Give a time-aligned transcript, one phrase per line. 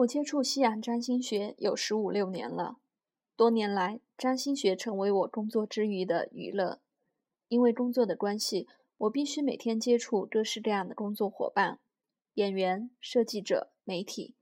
[0.00, 2.78] 我接触西洋占星学有十五六年了，
[3.36, 6.80] 多年来，占星学成为我工作之余的娱乐。
[7.48, 8.66] 因为工作的关系，
[8.96, 11.80] 我必须每天接触各式各样的工作伙伴、
[12.34, 14.34] 演员、设计者、媒体，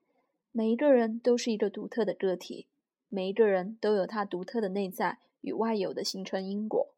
[0.53, 2.69] 每一个人都是一个独特的个体，
[3.09, 6.95] 每一个人都有他独特的内在与外有的形成因果。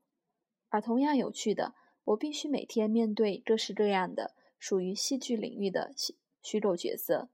[0.69, 1.75] 而同样有趣的，
[2.05, 5.95] 我必须每天面对各式各样的属于戏剧领域的
[6.43, 7.31] 虚构角色。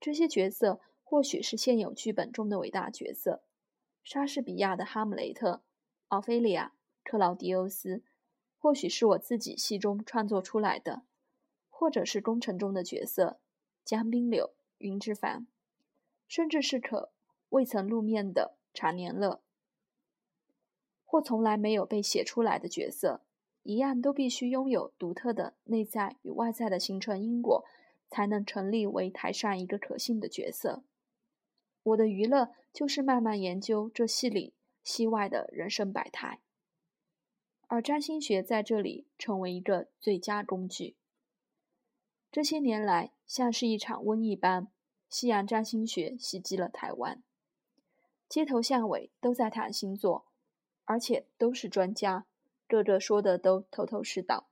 [0.00, 3.42] 这些角色或许是现有剧本中的伟大角色，
[4.02, 5.52] 莎士比亚的《哈姆雷特》、
[6.08, 8.02] 奥菲利亚、克劳迪欧斯，
[8.58, 11.02] 或许是我自己戏中创作出来的，
[11.70, 13.38] 或者是工程中的角色，
[13.84, 15.46] 江滨柳、云之凡，
[16.28, 17.12] 甚至是可
[17.50, 19.40] 未曾露面的查年乐，
[21.04, 23.22] 或从来没有被写出来的角色，
[23.62, 27.64] 一样都必须拥有独特的内在与外在的形成因果。
[28.08, 30.84] 才能成立为台上一个可信的角色。
[31.82, 36.40] 我的娱乐就是慢慢研究这戏里戏外的人生百态，
[37.68, 40.96] 而占星学在这里成为一个最佳工具。
[42.32, 44.68] 这些年来，像是一场瘟疫般，
[45.08, 47.22] 西洋占星学袭击了台湾，
[48.28, 50.26] 街头巷尾都在谈星座，
[50.84, 52.26] 而且都是专家，
[52.66, 54.48] 个个说的都头头是道。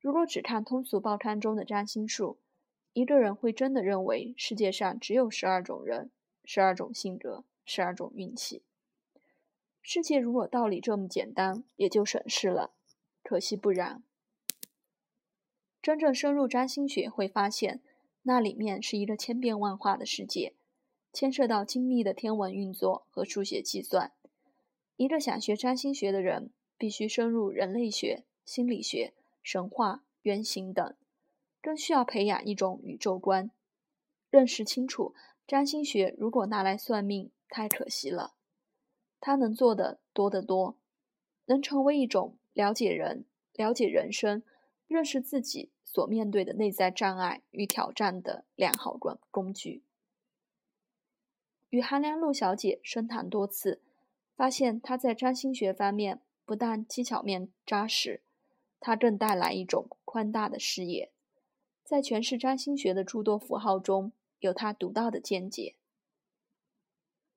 [0.00, 2.38] 如果只看通俗报刊中的占星术，
[2.92, 6.10] 一个人会真的认为世界上只有十二种人、
[6.44, 8.62] 十二种性格、十二种运气。
[9.82, 12.72] 世界如果道理这么简单，也就省事了。
[13.22, 14.02] 可惜不然。
[15.80, 17.80] 真正深入占星学，会发现
[18.22, 20.54] 那里面是一个千变万化的世界，
[21.12, 24.12] 牵涉到精密的天文运作和数学计算。
[24.96, 29.12] 一个想学占星学的人，必须深入人类学、心理学。
[29.50, 30.94] 神话、原型等，
[31.62, 33.50] 更需要培养一种宇宙观，
[34.28, 35.14] 认识清楚。
[35.46, 38.34] 占星学如果拿来算命，太可惜了。
[39.18, 40.76] 它能做的多得多，
[41.46, 44.42] 能成为一种了解人、了解人生、
[44.86, 49.82] 认识自己所面对的内在障碍与挑战的良好工工具。
[51.70, 53.80] 与韩良露小姐深谈多次，
[54.36, 58.22] 发现她在占星学方面不但技巧面扎实。
[58.80, 61.10] 它更带来一种宽大的视野，
[61.84, 65.74] 在诠释占星学的诸多符号中有他独到的见解。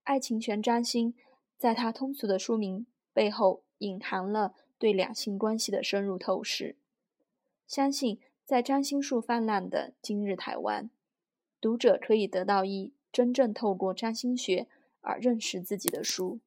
[0.04, 1.14] 爱情全占星，
[1.58, 6.76] 在他通俗的书名背后隐含了对两性关系的深入透视。
[7.68, 10.90] 相信在占星术泛滥的今日台湾，
[11.62, 14.68] 读者可以得到一真正透过占星学
[15.02, 16.40] 而认识自己的书。